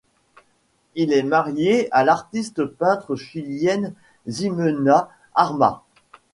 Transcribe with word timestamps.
Il 0.95 1.13
est 1.13 1.21
marié 1.21 1.87
à 1.91 2.03
l'artiste 2.03 2.65
peintre 2.65 3.15
chilienne 3.15 3.93
Ximena 4.27 5.09
Armas. 5.35 5.83